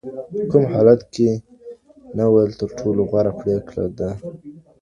کوم 0.49 0.63
حالت 0.73 1.01
کي 1.13 1.29
نه 2.15 2.25
ویل 2.31 2.51
تر 2.59 2.69
ټولو 2.79 3.01
غوره 3.09 3.31
پرېکړه 3.41 3.85
ده؟ 3.97 4.09